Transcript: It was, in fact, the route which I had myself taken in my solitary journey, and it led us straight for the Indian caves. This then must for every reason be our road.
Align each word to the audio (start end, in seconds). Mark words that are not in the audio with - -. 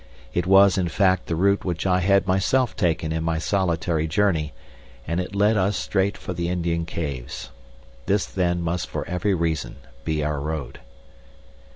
It 0.33 0.47
was, 0.47 0.79
in 0.79 0.87
fact, 0.87 1.27
the 1.27 1.35
route 1.35 1.63
which 1.63 1.85
I 1.85 1.99
had 1.99 2.25
myself 2.25 2.75
taken 2.75 3.11
in 3.11 3.23
my 3.23 3.37
solitary 3.37 4.07
journey, 4.07 4.51
and 5.07 5.19
it 5.19 5.35
led 5.35 5.57
us 5.57 5.77
straight 5.77 6.17
for 6.17 6.33
the 6.33 6.49
Indian 6.49 6.87
caves. 6.87 7.51
This 8.07 8.25
then 8.25 8.63
must 8.63 8.87
for 8.89 9.07
every 9.07 9.35
reason 9.35 9.75
be 10.03 10.23
our 10.23 10.39
road. 10.39 10.79